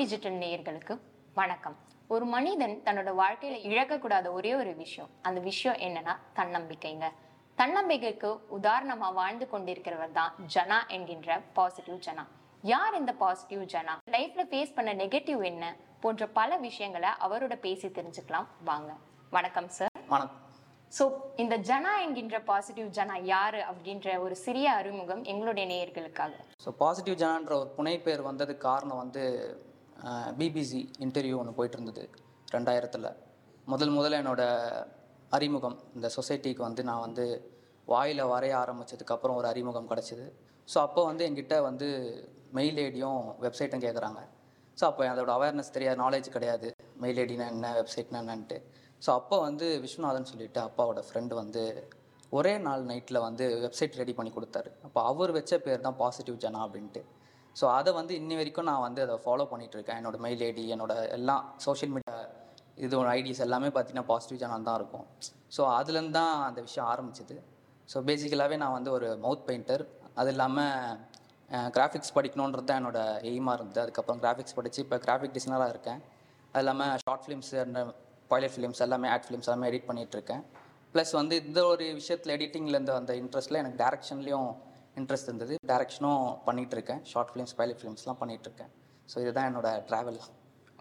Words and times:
Digital 0.00 0.36
நேயர்களுக்கு 0.42 0.94
வணக்கம். 1.38 1.74
ஒரு 2.14 2.24
மனிதன் 2.34 2.74
தன்னோட 2.84 3.10
வாழ்க்கையில 3.20 3.56
இழக்கக்கூடாத 3.68 4.26
ஒரே 4.36 4.52
ஒரு 4.60 4.72
விஷயம் 4.82 5.10
அந்த 5.28 5.38
விஷயம் 5.48 5.76
என்னன்னா 5.86 6.14
தன்னம்பிக்கைங்க. 6.38 7.06
தன்னம்பிக்கைக்கு 7.58 8.30
உதாரணமா 8.58 9.08
வாழ்ந்து 9.18 9.46
கொண்டிருக்கிறவர் 9.52 10.16
தான் 10.18 10.32
ஜனா 10.54 10.78
என்கின்ற 10.96 11.38
பாசிட்டிவ் 11.58 11.98
ஜனா. 12.06 12.24
யார் 12.72 12.98
இந்த 13.00 13.14
பாசிட்டிவ் 13.22 13.64
ஜனா? 13.74 13.96
லைஃப்ல 14.16 14.44
ஃபேஸ் 14.50 14.74
பண்ண 14.78 14.96
நெகட்டிவ் 15.02 15.42
என்ன? 15.52 15.72
போன்ற 16.04 16.30
பல 16.40 16.58
விஷயங்களை 16.66 17.12
அவரோட 17.26 17.56
பேசி 17.66 17.90
தெரிஞ்சுக்கலாம். 18.00 18.50
வாங்க. 18.70 18.90
வணக்கம் 19.36 19.70
சார் 19.78 19.94
வணக்கம். 20.14 20.36
ஸோ 20.98 21.04
இந்த 21.44 21.56
ஜனா 21.70 21.94
என்கின்ற 22.04 22.36
பாசிட்டிவ் 22.52 22.88
ஜனா 22.98 23.16
யாரு 23.34 23.60
அப்படின்ற 23.70 24.20
ஒரு 24.26 24.36
சிறிய 24.44 24.68
அறிமுகம் 24.82 25.24
எங்களுடைய 25.32 25.66
நேயர்களுக்காக. 25.74 26.32
ஸோ 26.66 26.70
பாசிட்டிவ் 26.84 27.22
ஜனான்ற 27.24 27.54
ஒரு 27.62 27.70
புனை 27.78 27.98
பேர் 28.06 28.28
வந்ததுக்கு 28.30 28.68
காரணம் 28.70 29.02
வந்து 29.02 29.24
பிபிசி 30.38 30.80
இன்டர்வியூ 31.04 31.36
ஒன்று 31.42 31.56
போயிட்டு 31.58 31.76
இருந்தது 31.78 32.04
ரெண்டாயிரத்தில். 32.54 33.08
முதல் 33.72 33.94
முதல்ல 33.96 34.20
என்னோடய 34.22 34.84
அறிமுகம் 35.36 35.76
இந்த 35.96 36.06
சொசைட்டிக்கு 36.16 36.62
வந்து 36.68 36.82
நான் 36.90 37.04
வந்து 37.06 37.24
வாயில் 37.92 38.22
வரைய 38.32 38.54
ஆரம்பிச்சதுக்கப்புறம் 38.62 39.38
ஒரு 39.40 39.48
அறிமுகம் 39.52 39.88
கிடச்சிது. 39.92 40.26
ஸோ 40.68 40.78
அப்போ 40.86 41.00
வந்து 41.10 41.22
என்கிட்ட 41.28 41.54
வந்து 41.68 41.88
மெயில் 42.58 42.78
ஐடியும் 42.86 43.22
வெப்சைட்டும் 43.44 43.84
கேட்குறாங்க 43.86 44.20
ஸோ 44.78 44.84
அப்போ 44.90 45.02
அதோட 45.12 45.30
அவேர்னஸ் 45.38 45.74
தெரியாது 45.76 45.98
நாலேஜ் 46.02 46.28
கிடையாது. 46.36 46.68
மெயில் 47.02 47.18
ஐடினா 47.22 47.46
என்ன 47.54 47.72
வெப்சைட்னா 47.78 48.20
என்னன்ட்டு. 48.24 48.58
ஸோ 49.04 49.10
அப்போ 49.20 49.36
வந்து 49.48 49.66
விஸ்வநாதன் 49.84 50.30
சொல்லிட்டு 50.30 50.60
அப்பாவோட 50.68 51.00
ஃப்ரெண்டு 51.08 51.34
வந்து 51.42 51.62
ஒரே 52.38 52.52
நாள் 52.66 52.82
நைட்டில் 52.90 53.24
வந்து 53.26 53.44
வெப்சைட் 53.64 53.98
ரெடி 54.00 54.12
பண்ணி 54.18 54.30
கொடுத்தாரு. 54.34 54.70
அப்போ 54.86 55.00
அவர் 55.10 55.32
வச்ச 55.38 55.52
பேர் 55.66 55.86
தான் 55.86 55.98
பாசிட்டிவ் 56.02 56.36
ஜனா 56.44 56.60
அப்படின்ட்டு. 56.66 57.02
ஸோ 57.56 57.64
அதை 57.78 57.90
வந்து 57.98 58.12
இன்னி 58.20 58.34
வரைக்கும் 58.40 58.68
நான் 58.70 58.84
வந்து 58.86 59.00
அதை 59.04 59.14
ஃபாலோ 59.24 59.44
பண்ணிகிட்ருக்கேன் 59.52 59.78
இருக்கேன் 59.78 59.98
என்னோட 60.00 60.18
மெயில் 60.26 60.42
ஐடி 60.48 60.64
என்னோடய 60.74 61.08
எல்லாம் 61.16 61.44
சோஷியல் 61.66 61.92
மீடியா 61.94 62.16
இது 62.84 63.00
ஐடியாஸ் 63.18 63.44
எல்லாமே 63.46 63.68
பார்த்தீங்கன்னா 63.76 64.08
பாசிட்டிவ் 64.10 64.40
ஜனா 64.42 64.58
தான் 64.68 64.78
இருக்கும். 64.80 65.06
ஸோ 65.56 65.62
அதுலேருந்து 65.78 66.16
தான் 66.20 66.34
அந்த 66.48 66.60
விஷயம் 66.68 66.88
ஆரம்பிச்சது. 66.92 67.36
ஸோ 67.88 67.98
பேசிக்கலாகவே 68.08 68.56
நான் 68.62 68.76
வந்து 68.78 68.90
ஒரு 68.96 69.08
மவுத் 69.24 69.44
பெயிண்டர் 69.48 69.82
அது 70.20 70.30
இல்லாமல் 70.34 71.68
கிராஃபிக்ஸ் 71.76 72.14
படிக்கணுன்றது 72.16 72.68
தான் 72.70 72.80
என்னோட 72.80 73.00
எய்மாக 73.30 73.56
இருந்தது. 73.58 73.80
அதுக்கப்புறம் 73.84 74.20
கிராஃபிக்ஸ் 74.24 74.56
படித்து 74.58 74.80
இப்போ 74.84 74.98
கிராஃபிக் 75.06 75.34
டிசைனராக 75.36 75.74
இருக்கேன். 75.74 76.00
அது 76.54 76.62
இல்லாமல் 76.64 76.94
ஷார்ட் 77.04 77.24
ஃபிலிம்ஸ் 77.24 77.52
அந்த 77.66 77.80
பைலட் 78.30 78.54
ஃபிலிம்ஸ் 78.54 78.82
எல்லாமே 78.86 79.08
ஆட் 79.14 79.26
ஃபிலிம்ஸ் 79.26 79.48
எல்லாமே 79.50 79.68
எடிட் 79.70 79.88
பண்ணிகிட்ருக்கேன் 79.88 80.42
இருக்கேன் 80.42 80.68
ப்ளஸ் 80.94 81.12
வந்து 81.20 81.34
இந்த 81.46 81.60
ஒரு 81.72 81.84
விஷயத்தில் 82.00 82.34
எடிட்டிங்லேருந்து 82.36 82.94
அந்த 83.00 83.12
இன்ட்ரெஸ்ட்டில் 83.22 83.60
எனக்கு 83.62 83.78
டேரக்ஷன்லேயும் 83.82 84.50
இன்ட்ரெஸ்ட் 84.96 85.28
இருந்தது. 85.30 85.54
டேரக்ஷனும் 85.70 86.22
பண்ணிகிட்டு 86.46 86.76
இருக்கேன் 86.78 87.02
ஷார்ட் 87.10 87.32
ஃபிலிம்ஸ் 87.32 87.56
பைலட் 87.58 87.80
ஃபிலிம்ஸ்லாம் 87.80 88.20
பண்ணிகிட்டு 88.22 88.48
இருக்கேன் 88.50 88.72
ஸோ 89.12 89.16
இதுதான் 89.24 89.48
என்னோட 89.50 89.68
travel 89.90 90.18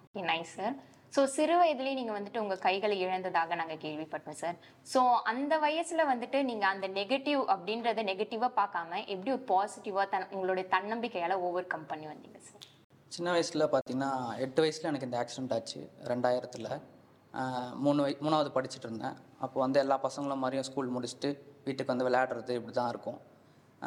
okay 0.04 0.24
nice 0.32 0.54
sir 0.60 0.76
so 1.16 1.22
சிறு 1.36 1.54
வயதிலேயே 1.60 1.96
நீங்கள் 2.00 2.18
வந்துட்டு 2.18 2.42
உங்கள் 2.44 2.62
கைகளை 2.66 2.96
இழந்ததாக 3.06 3.56
நாங்கள் 3.60 3.80
கேள்விப்பட்டோம் 3.84 4.40
சார் 4.42 4.58
ஸோ 4.92 5.00
அந்த 5.32 5.54
வயசில் 5.66 6.10
வந்துட்டு 6.12 6.40
நீங்கள் 6.50 6.72
அந்த 6.74 6.88
நெகட்டிவ் 7.00 7.42
அப்படின்றத 7.54 8.04
நெகட்டிவாக 8.12 8.52
பார்க்காம 8.60 9.00
எப்படி 9.14 9.32
ஒரு 9.38 9.44
பாசிட்டிவாக 9.54 10.06
தன் 10.14 10.28
உங்களுடைய 10.36 10.66
தன்னம்பிக்கையால் 10.76 11.42
ஓவர் 11.48 11.72
கம் 11.74 11.88
பண்ணி 11.92 12.08
வந்தீங்க 12.12 12.42
சார் 12.50 12.66
சின்ன 13.12 13.30
வயசில் 13.36 13.72
பார்த்தீங்கன்னா 13.74 14.12
எட்டு 14.46 14.60
வயசில் 14.64 14.90
எனக்கு 14.90 15.08
இந்த 15.08 15.18
ஆக்சிடென்ட் 15.22 15.54
ஆச்சு. 15.56 15.80
ரெண்டாயிரத்தில் 16.12 16.68
மூணு 17.86 18.00
வய 18.04 18.14
மூணாவது 18.26 18.50
படிச்சுட்டு 18.58 18.88
இருந்தேன். 18.88 19.16
அப்போ 19.46 19.58
வந்து 19.64 19.80
எல்லா 19.84 19.96
பசங்களும் 20.06 20.42
மாதிரியும் 20.44 20.68
ஸ்கூல் 20.68 20.94
முடிச்சுட்டு 20.96 21.30
வீட்டுக்கு 21.66 21.92
வந்து 21.94 22.08
விளையாடுறது 22.08 22.54
இப்படி 22.60 22.74
தான் 22.80 22.92
இருக்கும். 22.94 23.20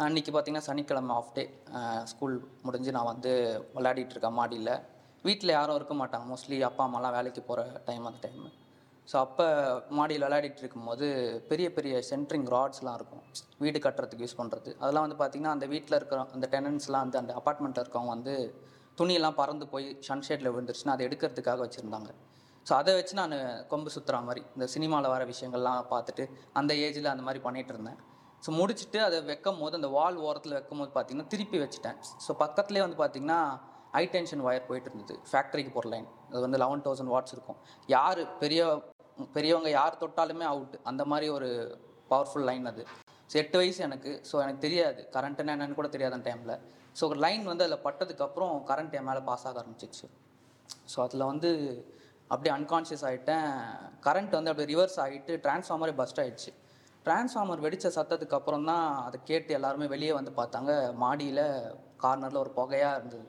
அன்றைக்கி 0.00 0.30
பார்த்தீங்கன்னா 0.32 0.66
சனிக்கிழமை 0.68 1.14
ஆஃப் 1.20 1.32
டே 1.36 1.42
ஸ்கூல் 2.10 2.36
முடிஞ்சு 2.66 2.90
நான் 2.96 3.08
வந்து 3.10 3.32
விளையாடிட்டு 3.74 4.14
இருக்கேன் 4.14 4.36
மாடியில். 4.38 4.70
வீட்டில் 5.26 5.52
யாரும் 5.56 5.76
இருக்க 5.78 5.94
மாட்டாங்க. 5.98 6.24
மோஸ்ட்லி 6.30 6.56
அப்பா 6.68 6.82
அம்மாலாம் 6.88 7.14
வேலைக்கு 7.16 7.42
போகிற 7.48 7.62
டைம் 7.88 8.04
அந்த 8.10 8.20
டைம் 8.26 8.46
ஸோ 9.08 9.16
அப்போ 9.24 9.46
மாடியில் 9.98 10.24
விளையாடிட்டு 10.26 10.62
இருக்கும்போது 10.62 11.06
பெரிய 11.50 11.66
பெரிய 11.76 11.94
சென்ட்ரிங் 12.10 12.46
ராட்ஸ்லாம் 12.54 12.96
இருக்கும். 12.98 13.24
வீடு 13.64 13.78
கட்டுறதுக்கு 13.86 14.24
யூஸ் 14.26 14.38
பண்ணுறது 14.40 14.70
அதெல்லாம் 14.82 15.04
வந்து 15.06 15.18
பார்த்திங்கன்னா 15.22 15.54
அந்த 15.56 15.66
வீட்டில் 15.72 15.98
இருக்கிற 15.98 16.20
அந்த 16.36 16.48
டெனன்ஸ்லாம் 16.54 17.04
வந்து 17.06 17.20
அந்த 17.22 17.34
அப்பார்ட்மெண்ட்டில் 17.40 17.84
இருக்கவங்க 17.84 18.12
வந்து 18.16 18.36
துணியெல்லாம் 19.00 19.38
பறந்து 19.40 19.66
போய் 19.74 19.88
சன்ஷேடில் 20.08 20.50
விழுந்துருச்சுன்னா 20.54 20.94
அதை 20.96 21.04
எடுக்கிறதுக்காக 21.08 21.60
வச்சுருந்தாங்க. 21.66 22.10
ஸோ 22.66 22.72
அதை 22.80 22.94
வச்சு 23.00 23.14
நான் 23.20 23.36
கொம்பு 23.72 23.92
சுற்றுற 23.96 24.22
மாதிரி 24.28 24.42
இந்த 24.56 24.68
சினிமாவில் 24.76 25.12
வர 25.14 25.22
விஷயங்கள்லாம் 25.32 25.90
பார்த்துட்டு 25.94 26.26
அந்த 26.60 26.72
ஏஜில் 26.86 27.12
அந்த 27.14 27.26
மாதிரி 27.28 27.42
பண்ணிகிட்டு 27.48 27.74
இருந்தேன். 27.76 28.00
ஸோ 28.44 28.50
முடிச்சுட்டு 28.60 28.98
அதை 29.08 29.18
வைக்கும் 29.30 29.60
போது 29.62 29.74
அந்த 29.80 29.88
வால் 29.96 30.16
ஓரத்தில் 30.28 30.56
வைக்கும் 30.58 30.80
போது 30.82 30.90
பார்த்தீங்கன்னா 30.96 31.28
திருப்பி 31.34 31.58
வச்சுட்டேன். 31.64 31.98
ஸோ 32.24 32.30
பக்கத்துலேயே 32.44 32.84
வந்து 32.86 32.98
பார்த்தீங்கன்னா 33.02 33.40
ஹை 33.96 34.04
டென்ஷன் 34.14 34.42
ஒயர் 34.46 34.66
போயிட்டு 34.68 34.88
இருந்தது. 34.90 35.14
ஃபேக்ட்ரிக்கு 35.30 35.72
போகிற 35.76 35.88
லைன் 35.94 36.08
அது 36.32 36.42
வந்து 36.46 36.60
லெவன் 36.62 36.84
தௌசண்ட் 36.86 37.12
வாட்ஸ் 37.14 37.34
இருக்கும். 37.36 37.58
யார் 37.94 38.20
பெரிய 38.42 38.60
பெரியவங்க 39.36 39.70
யார் 39.78 40.00
தொட்டாலுமே 40.02 40.46
அவுட் 40.52 40.76
அந்த 40.90 41.02
மாதிரி 41.10 41.26
ஒரு 41.36 41.48
பவர்ஃபுல் 42.12 42.46
லைன் 42.50 42.66
அது. 42.70 42.84
ஸோ 43.30 43.34
எட்டு 43.42 43.56
வயசு 43.60 43.80
எனக்கு. 43.88 44.12
ஸோ 44.30 44.34
எனக்கு 44.44 44.62
தெரியாது. 44.66 45.02
கரண்ட்டுன்னு 45.16 45.52
என்னன்னு 45.54 45.78
கூட 45.80 45.88
தெரியாது 45.96 46.16
அந்த 46.18 46.28
டைமில் 46.30 46.56
ஸோ 46.98 47.02
ஒரு 47.10 47.18
லைன் 47.24 47.44
வந்து 47.50 47.64
அதில் 47.66 47.84
பட்டதுக்கப்புறம் 47.86 48.54
கரண்ட் 48.70 48.96
என் 48.98 49.06
மேலே 49.10 49.22
பாஸ் 49.28 49.46
ஆக 49.50 49.60
ஆரம்பிச்சிச்சு 49.62 50.06
ஸோ 50.92 50.98
அதில் 51.04 51.28
வந்து 51.32 51.50
அப்படியே 52.30 52.52
அன்கான்ஷியஸ் 52.56 53.04
ஆகிட்டேன் 53.10 53.46
கரண்ட் 54.06 54.34
வந்து 54.38 54.50
அப்படியே 54.52 54.68
ரிவர்ஸ் 54.74 54.98
ஆகிட்டு 55.04 55.32
டிரான்ஸ்ஃபார்மரே 55.46 55.94
பஸ்ட் 56.00 56.20
ஆகிடுச்சு 56.22 56.52
டிரான்ஸ்ஃபார்மர் 57.06 57.62
வெடித்த 57.64 57.86
சத்தத்துக்கு 57.96 58.36
அப்புறம் 58.38 58.66
தான் 58.70 58.84
அதை 59.06 59.18
கேட்டு 59.30 59.50
எல்லாருமே 59.58 59.86
வெளியே 59.94 60.12
வந்து 60.18 60.32
பார்த்தாங்க. 60.40 60.72
மாடியில் 61.02 61.44
கார்னரில் 62.02 62.42
ஒரு 62.42 62.50
புகையாக 62.58 62.98
இருந்தது. 62.98 63.26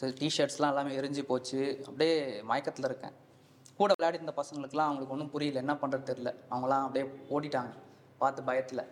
சரி 0.00 0.14
டிஷர்ட்ஸ்லாம் 0.20 0.72
எல்லாமே 0.72 0.92
எரிஞ்சு 1.00 1.22
போச்சு. 1.30 1.60
அப்படியே 1.88 2.16
மயக்கத்தில் 2.50 2.88
இருக்கேன். 2.90 3.14
கூட 3.78 3.90
விளையாடி 3.96 4.18
இருந்த 4.20 4.34
பசங்களுக்குலாம் 4.40 4.88
அவங்களுக்கு 4.88 5.14
ஒன்றும் 5.16 5.32
புரியல. 5.34 5.62
என்ன 5.64 5.74
பண்ணுறது 5.82 6.08
தெரில 6.10 6.30
அவங்களாம் 6.52 6.84
அப்படியே 6.86 7.04
ஓடிட்டாங்க. 7.34 7.72
பார்த்து 8.22 8.40
பயத்தில். 8.50 8.84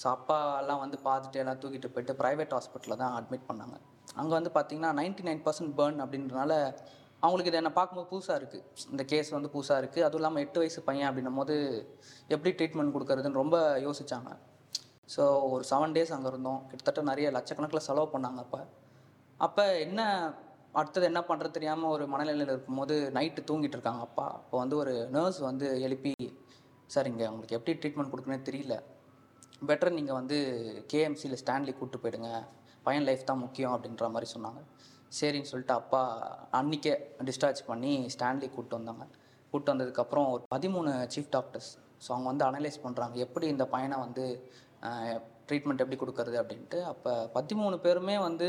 ஸோ 0.00 0.06
அப்பாலாம் 0.16 0.82
வந்து 0.84 0.96
பார்த்துட்டு 1.08 1.40
எல்லாம் 1.42 1.60
தூக்கிட்டு 1.62 1.90
போயிட்டு 1.94 2.14
ப்ரைவேட் 2.22 2.54
ஹாஸ்பிட்டலில் 2.56 3.00
தான் 3.02 3.14
அட்மிட் 3.18 3.48
பண்ணாங்க. 3.50 3.76
அங்கே 4.20 4.34
வந்து 4.38 4.50
பார்த்திங்கன்னா 4.56 4.92
நைன்ட்டி 5.00 5.24
நைன் 5.28 5.42
பர்சன்ட் 5.46 5.74
பேர்ன் 5.78 5.98
அப்படின்றனால 6.04 6.52
அவங்களுக்கு 7.26 7.52
இது 7.52 7.60
என்னை 7.60 7.72
பார்க்கும்போது 7.78 8.08
புதுசாக 8.14 8.38
இருக்குது 8.40 8.64
இந்த 8.94 9.02
கேஸ் 9.12 9.30
வந்து 9.36 9.50
புதுசாக 9.54 9.80
இருக்குது 9.82 10.04
அதுவும் 10.06 10.22
இல்லாமல் 10.22 10.44
எட்டு 10.46 10.60
வயசு 10.62 10.80
பையன் 10.88 11.08
அப்படின்னும் 11.10 11.38
போது 11.40 11.54
எப்படி 12.34 12.50
ட்ரீட்மெண்ட் 12.58 12.94
கொடுக்கறதுன்னு 12.96 13.40
ரொம்ப 13.42 13.58
யோசிச்சாங்க. 13.86 14.30
ஸோ 15.14 15.22
ஒரு 15.54 15.64
செவன் 15.70 15.94
டேஸ் 15.96 16.12
அங்கே 16.16 16.30
இருந்தோம். 16.32 16.60
கிட்டத்தட்ட 16.70 17.02
நிறைய 17.10 17.26
லட்சக்கணக்கில் 17.36 17.86
செலவு 17.88 18.08
பண்ணாங்க 18.14 18.40
அப்போ. 18.44 18.60
அப்போ 19.46 19.64
என்ன 19.86 20.00
அடுத்தது 20.80 21.06
என்ன 21.10 21.20
பண்ணுறது 21.28 21.56
தெரியாமல் 21.56 21.92
ஒரு 21.94 22.04
மனநிலையில் 22.12 22.52
இருக்கும்போது 22.54 22.94
நைட்டு 23.16 23.42
தூங்கிட்டு 23.50 23.76
இருக்காங்க 23.78 24.02
அப்பா. 24.08 24.26
அப்போ 24.40 24.56
வந்து 24.62 24.76
ஒரு 24.82 24.94
நர்ஸ் 25.14 25.40
வந்து 25.48 25.66
எழுப்பி 25.86 26.12
சார் 26.94 27.08
இங்கே 27.10 27.26
உங்களுக்கு 27.32 27.56
எப்படி 27.58 27.74
ட்ரீட்மெண்ட் 27.82 28.12
கொடுக்கணும்னு 28.12 28.48
தெரியல. 28.48 28.74
பெட்டர் 29.68 29.96
நீங்கள் 29.98 30.18
வந்து 30.20 30.38
கேஎம்சியில் 30.92 31.40
ஸ்டான்லி 31.42 31.72
கூப்பிட்டு 31.78 32.02
போயிடுங்க. 32.02 32.30
பையன் 32.86 33.06
லைஃப் 33.08 33.28
தான் 33.30 33.42
முக்கியம் 33.44 33.74
அப்படின்ற 33.76 34.08
மாதிரி 34.14 34.28
சொன்னாங்க. 34.34 34.60
சரின்னு 35.18 35.50
சொல்லிட்டு 35.50 35.74
அப்பா 35.80 36.00
அன்றைக்கே 36.58 36.94
டிஸ்சார்ஜ் 37.28 37.60
பண்ணி 37.70 37.92
ஸ்டான்லி 38.14 38.48
கூப்பிட்டு 38.54 38.78
வந்தாங்க. 38.78 39.04
கூப்பிட்டு 39.50 39.72
வந்ததுக்கப்புறம் 39.72 40.28
ஒரு 40.34 40.42
பதிமூணு 40.54 40.92
சீஃப் 41.14 41.32
டாக்டர்ஸ் 41.36 41.70
ஸோ 42.04 42.08
அவங்க 42.14 42.28
வந்து 42.32 42.46
அனலைஸ் 42.48 42.78
பண்ணுறாங்க 42.84 43.16
எப்படி 43.26 43.46
இந்த 43.54 43.64
பையனை 43.74 43.98
வந்து 44.06 44.24
ட்ரீட்மெண்ட் 45.48 45.82
எப்படி 45.82 45.98
கொடுக்கறது 46.00 46.36
அப்படின்ட்டு. 46.40 46.78
அப்போ 46.92 47.12
பதிமூணு 47.36 47.76
பேருமே 47.84 48.16
வந்து 48.28 48.48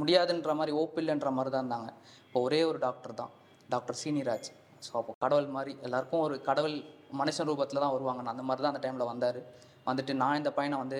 முடியாதுன்ற 0.00 0.52
மாதிரி 0.58 0.72
ஓப்பில்லைன்ற 0.82 1.30
மாதிரி 1.36 1.52
தான் 1.54 1.64
இருந்தாங்க. 1.64 1.90
இப்போ 2.26 2.40
ஒரே 2.48 2.60
ஒரு 2.70 2.78
டாக்டர் 2.86 3.14
தான் 3.20 3.32
டாக்டர் 3.74 3.98
சீனிராஜ். 4.02 4.50
ஸோ 4.86 4.92
அப்போ 5.00 5.12
கடவுள் 5.24 5.48
மாதிரி 5.56 5.72
எல்லாருக்கும் 5.86 6.24
ஒரு 6.26 6.36
கடவுள் 6.48 6.76
மனுஷன் 7.20 7.48
ரூபத்தில் 7.50 7.82
தான் 7.84 7.94
வருவாங்க. 7.96 8.22
அந்த 8.34 8.44
மாதிரி 8.48 8.62
தான் 8.64 8.72
அந்த 8.74 8.82
டைமில் 8.86 9.10
வந்தார். 9.12 9.40
வந்துட்டு 9.88 10.12
நான் 10.22 10.38
இந்த 10.40 10.50
பையனை 10.58 10.76
வந்து 10.84 10.98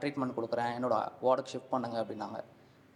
ட்ரீட்மெண்ட் 0.00 0.36
கொடுக்குறேன். 0.38 0.72
என்னோட 0.78 0.96
வார்டுக்கு 1.26 1.52
ஷிஃப்ட் 1.54 1.72
பண்ணுங்க 1.74 1.98
அப்படின்னாங்க. 2.02 2.40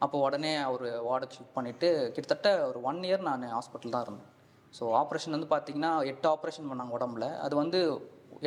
அப்போ 0.05 0.17
உடனே 0.27 0.53
அவர் 0.69 0.85
வார்டை 1.09 1.27
செக் 1.35 1.57
பண்ணிவிட்டு 1.57 1.89
கிட்டத்தட்ட 2.17 2.51
ஒரு 2.69 2.79
ஒன் 2.91 3.01
இயர் 3.09 3.27
நான் 3.29 3.45
ஹாஸ்பிட்டல் 3.57 3.95
தான் 3.95 4.05
இருந்தேன். 4.07 4.29
ஸோ 4.75 4.85
ஆப்ரேஷன் 5.01 5.35
வந்து 5.37 5.51
பார்த்திங்கன்னா 5.53 5.93
எட்டு 6.11 6.27
ஆப்ரேஷன் 6.35 6.69
பண்ணாங்க 6.71 6.97
உடம்புல. 6.99 7.27
அது 7.45 7.55
வந்து 7.63 7.79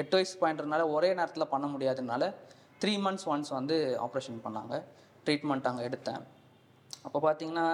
எட்டு 0.02 0.16
வயசு 0.18 0.36
பாயிண்ட்றதுனால 0.44 0.84
ஒரே 0.96 1.10
நேரத்தில் 1.20 1.52
பண்ண 1.54 1.66
முடியாததுனால 1.74 2.24
த்ரீ 2.84 2.94
மந்த்ஸ் 3.06 3.28
ஒன்ஸ் 3.34 3.52
வந்து 3.60 3.76
ஆப்ரேஷன் 4.06 4.40
பண்ணாங்க. 4.46 4.76
ட்ரீட்மெண்ட் 5.26 5.70
அங்கே 5.70 5.84
எடுத்தேன். 5.90 6.24
அப்போ 7.08 7.20
பார்த்தீங்கன்னா 7.28 7.66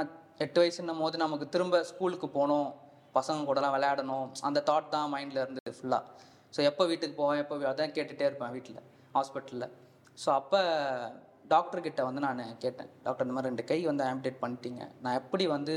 எட்டு 0.46 0.60
வயசுன்னும் 0.62 1.02
போது 1.04 1.16
நமக்கு 1.26 1.46
திரும்ப 1.54 1.82
ஸ்கூலுக்கு 1.92 2.28
போகணும். 2.38 2.70
பசங்க 3.18 3.46
கூடலாம் 3.50 3.76
விளையாடணும். 3.76 4.28
அந்த 4.48 4.60
தாட் 4.70 4.94
தான் 4.96 5.10
மைண்டில் 5.14 5.44
இருந்தது 5.44 5.72
ஃபுல்லாக 5.78 6.04
ஸோ 6.56 6.60
எப்போ 6.70 6.84
வீட்டுக்கு 6.92 7.16
போவேன் 7.22 7.40
எப்போ 7.44 7.56
அதான் 7.72 7.96
கேட்டுகிட்டே 7.96 8.28
இருப்பேன் 8.30 8.54
வீட்டில் 8.56 8.80
ஹாஸ்பிட்டலில் 9.16 9.68
ஸோ 10.18 10.30
அப்போ 10.40 10.60
டாக்டர்கிட்ட 11.54 12.02
வந்து 12.08 12.22
நான் 12.26 12.42
கேட்டேன். 12.64 12.90
டாக்டர் 13.06 13.26
இந்த 13.26 13.36
மாதிரி 13.36 13.50
ரெண்டு 13.52 13.66
கை 13.72 13.80
வந்து 13.90 14.04
ஆம்பிடேட் 14.10 14.42
பண்ணிட்டீங்க. 14.44 14.82
நான் 15.04 15.18
எப்படி 15.22 15.46
வந்து 15.56 15.76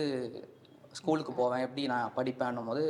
ஸ்கூலுக்கு 0.98 1.32
போவேன்? 1.40 1.64
எப்படி 1.66 1.82
நான் 1.92 2.14
படிப்பேன்னும் 2.16 2.70
போது 2.70 2.84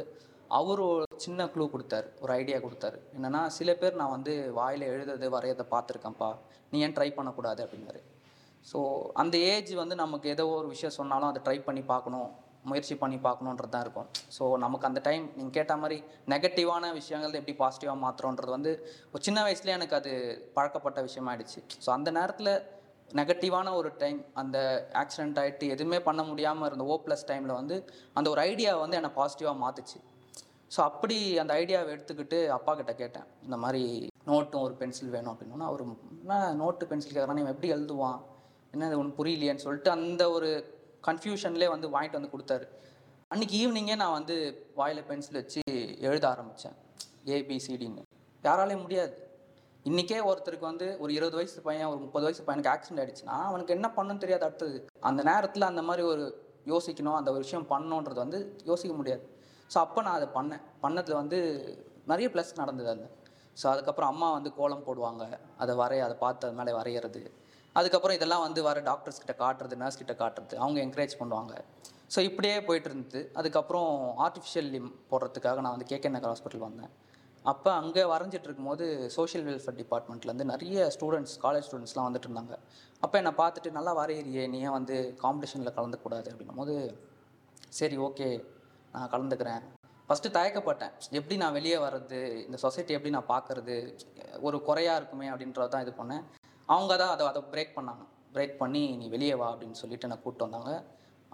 அவர் 0.59 0.81
ஒரு 0.93 1.05
சின்ன 1.25 1.45
க்ளூ 1.53 1.65
கொடுத்தாரு. 1.75 2.09
ஒரு 2.23 2.33
ஐடியா 2.41 2.59
கொடுத்தாரு. 2.65 2.99
என்னென்னா 3.17 3.43
சில 3.59 3.75
பேர் 3.83 4.01
நான் 4.01 4.15
வந்து 4.17 4.33
வாயில் 4.59 4.89
எழுதுறது 4.93 5.29
வரையதை 5.37 5.67
பார்த்துருக்கேன்ப்பா. 5.75 6.31
நீ 6.71 6.79
ஏன் 6.87 6.97
ட்ரை 6.97 7.09
பண்ணக்கூடாது? 7.19 7.61
அப்படின்னாரு. 7.67 8.01
ஸோ 8.71 8.79
அந்த 9.23 9.37
ஏஜ் 9.53 9.73
வந்து 9.83 9.95
நமக்கு 10.05 10.27
ஏதோ 10.35 10.45
ஒரு 10.59 10.67
விஷயம் 10.75 10.97
சொன்னாலும் 10.99 11.31
அதை 11.31 11.41
ட்ரை 11.47 11.59
பண்ணி 11.69 11.85
பார்க்கணும். 11.93 12.31
முயற்சி 12.71 12.95
பண்ணி 13.03 13.17
பார்க்கணுன்றது 13.27 13.73
தான் 13.75 13.85
இருக்கும். 13.87 14.09
ஸோ 14.37 14.43
நமக்கு 14.65 14.89
அந்த 14.89 15.01
டைம் 15.09 15.25
நீங்கள் 15.39 15.57
கேட்ட 15.57 15.75
மாதிரி 15.83 15.99
நெகட்டிவான 16.33 16.93
விஷயங்கள் 17.01 17.39
எப்படி 17.41 17.55
பாசிட்டிவாக 17.63 17.99
மாற்றுறோன்றது 18.05 18.53
வந்து 18.57 18.73
ஒரு 19.13 19.23
சின்ன 19.27 19.41
வயசுலேயே 19.47 19.77
எனக்கு 19.79 19.99
அது 20.01 20.13
பழக்கப்பட்ட 20.59 21.01
விஷயமாயிடுச்சு. 21.09 21.61
ஸோ 21.85 21.91
அந்த 21.97 22.11
நேரத்தில் 22.19 22.53
நெகட்டிவான 23.19 23.73
ஒரு 23.79 23.89
டைம் 24.03 24.21
அந்த 24.43 24.59
ஆக்சிடென்ட் 25.01 25.39
ஆகிட்டு 25.41 25.67
எதுவுமே 25.75 25.99
பண்ண 26.09 26.21
முடியாமல் 26.31 26.69
இருந்த 26.69 26.85
ஓ 26.93 26.95
ப்ளஸ் 27.07 27.29
டைமில் 27.31 27.59
வந்து 27.61 27.77
அந்த 28.19 28.27
ஒரு 28.35 28.41
ஐடியா 28.51 28.71
வந்து 28.85 28.99
என்னை 29.01 29.11
பாசிட்டிவாக 29.19 29.63
மாற்றுச்சு 29.65 29.99
ஸோ 30.75 30.81
அப்படி 30.91 31.17
அந்த 31.41 31.53
ஐடியாவை 31.63 31.91
எடுத்துக்கிட்டு 31.95 32.39
அப்பா 32.57 32.73
கிட்ட 32.75 32.93
கேட்டேன். 33.01 33.27
இந்த 33.47 33.57
மாதிரி 33.65 33.83
நோட்டும் 34.31 34.63
ஒரு 34.67 34.75
பென்சில் 34.83 35.13
வேணும் 35.15 35.33
அப்படின்னா 35.33 35.67
அவர் 35.71 35.83
என்ன 35.87 36.39
நோட்டு 36.61 36.85
பென்சில் 36.93 37.15
கேட்குறான் 37.17 37.41
இவன் 37.43 37.55
எப்படி 37.55 37.73
எழுதுவான்? 37.77 38.21
என்ன 38.75 38.87
இது 38.91 38.99
ஒன்று 39.01 39.19
புரியலையேன்னு 39.19 39.65
சொல்லிட்டு 39.67 39.91
அந்த 39.97 40.23
ஒரு 40.37 40.51
கன்ஃபியூஷன்லேயே 41.09 41.71
வந்து 41.75 41.89
வாங்கிட்டு 41.95 42.19
வந்து 42.19 42.33
கொடுத்தாரு. 42.35 42.67
அன்றைக்கி 43.33 43.57
ஈவினிங்கே 43.63 43.97
நான் 44.03 44.17
வந்து 44.19 44.37
வாயில் 44.79 45.07
பென்சில் 45.11 45.39
வச்சு 45.41 45.61
எழுத 46.09 46.25
ஆரம்பித்தேன் 46.31 46.79
ஏபிசிடின்னு 47.35 48.03
யாராலையும் 48.45 48.85
முடியாது. 48.85 49.15
இன்றைக்கே 49.91 50.19
ஒருத்தருக்கு 50.31 50.67
வந்து 50.71 50.87
ஒரு 51.03 51.13
இருபது 51.19 51.37
வயசு 51.39 51.61
பையன் 51.69 51.89
ஒரு 51.93 52.01
முப்பது 52.03 52.25
வயசு 52.27 52.43
பையனுக்கு 52.49 52.73
ஆக்சிடென்ட் 52.73 53.03
ஆகிடுச்சுன்னா 53.03 53.37
அவனுக்கு 53.51 53.75
என்ன 53.77 53.89
பண்ணணும்னு 53.97 54.23
தெரியாது 54.25 54.45
அடுத்தது. 54.49 54.79
அந்த 55.09 55.21
நேரத்தில் 55.31 55.71
அந்த 55.71 55.83
மாதிரி 55.89 56.03
ஒரு 56.13 56.25
யோசிக்கணும் 56.73 57.19
அந்த 57.21 57.31
ஒரு 57.35 57.43
விஷயம் 57.47 57.67
பண்ணணுன்றது 57.73 58.21
வந்து 58.25 58.41
யோசிக்க 58.71 58.95
முடியாது. 59.01 59.25
ஸோ 59.71 59.79
அப்போ 59.85 60.03
நான் 60.07 60.19
அதை 60.19 60.29
பண்ணேன். 60.39 60.63
பண்ணதில் 60.85 61.21
வந்து 61.23 61.39
நிறைய 62.13 62.29
ப்ளஸ் 62.35 62.53
நடந்தது 62.63 62.91
அந்த 62.95 63.07
ஸோ 63.61 63.65
அதுக்கப்புறம் 63.73 64.11
அம்மா 64.13 64.29
வந்து 64.37 64.51
கோலம் 64.59 64.85
போடுவாங்க. 64.87 65.25
அதை 65.63 65.73
வரைய 65.83 66.05
அதை 66.07 66.17
பார்த்து 66.25 66.47
அது 66.49 66.59
மேலே 66.61 66.73
வரைகிறது 66.79 67.23
அதுக்கப்புறம் 67.79 68.17
இதெல்லாம் 68.19 68.45
வந்து 68.47 68.61
வர 68.69 68.81
டாக்டர்ஸ் 68.91 69.21
கிட்ட 69.23 69.35
காட்டுறது 69.43 69.77
நர்ஸ் 69.83 70.01
கிட்ட 70.01 70.15
காட்டுறது 70.23 70.55
அவங்க 70.63 70.79
என்கரேஜ் 70.87 71.15
பண்ணுவாங்க. 71.21 71.55
ஸோ 72.15 72.21
இப்படியே 72.29 72.57
போயிட்டு 72.69 72.89
இருந்தது. 72.91 73.21
அதுக்கப்புறம் 73.41 73.91
ஆர்டிஃபிஷியல் 74.27 74.69
லிம் 74.75 74.91
போடுறதுக்காக 75.11 75.61
நான் 75.65 75.75
வந்து 75.77 75.89
கேகே 75.93 76.11
நகர் 76.17 76.33
ஹாஸ்பிட்டல் 76.33 76.65
வந்தேன். 76.69 76.93
அப்போ 77.53 77.71
அங்கே 77.83 78.03
வரைஞ்சிட்டு 78.11 78.49
இருக்கும்போது 78.49 78.85
சோஷியல் 79.15 79.47
வெல்ஃபேர் 79.47 79.79
டிபார்ட்மெண்ட்லேருந்து 79.79 80.45
நிறைய 80.51 80.85
ஸ்டூடெண்ட்ஸ் 80.97 81.37
காலேஜ் 81.45 81.67
ஸ்டூடெண்ட்ஸ்லாம் 81.69 82.09
வந்துட்டு 82.09 82.29
இருந்தாங்க. 82.29 82.57
அப்போ 83.05 83.17
என்னை 83.21 83.33
பார்த்துட்டு 83.41 83.71
நல்லா 83.79 83.93
வரையிறியே 84.01 84.45
நீ 84.53 84.59
ஏன் 84.67 84.77
வந்து 84.79 84.97
காம்படிஷனில் 85.25 85.77
கலந்துக்கூடாது 85.79 86.29
அப்படின்னும் 86.33 86.61
போது 86.63 86.75
சரி 87.79 87.97
ஓகே 88.09 88.29
நான் 88.95 89.11
கலந்துக்கிறேன். 89.15 89.63
ஃபஸ்ட்டு 90.07 90.35
தயக்கப்பட்டேன். 90.37 90.95
எப்படி 91.19 91.35
நான் 91.43 91.57
வெளியே 91.59 91.77
வர்றது? 91.87 92.21
இந்த 92.47 92.57
சொசைட்டி 92.67 92.93
எப்படி 92.97 93.13
நான் 93.17 93.31
பார்க்கறது? 93.35 93.77
ஒரு 94.47 94.57
குறையாக 94.69 95.01
இருக்குமே 95.01 95.29
அப்படின்றத 95.33 95.69
தான் 95.75 95.85
இது 95.87 95.93
பண்ணேன். 96.01 96.25
அவங்க 96.73 96.93
தான் 97.03 97.13
அதை 97.15 97.25
அதை 97.31 97.41
பிரேக் 97.53 97.77
பண்ணாங்க. 97.79 98.03
பிரேக் 98.35 98.57
பண்ணி 98.63 98.83
நீ 99.01 99.07
வெளியே 99.15 99.35
வா 99.41 99.47
அப்படின்னு 99.53 99.79
சொல்லிட்டு 99.83 100.07
என்னை 100.09 100.19
கூப்பிட்டு 100.25 100.47
வந்தாங்க. 100.47 100.73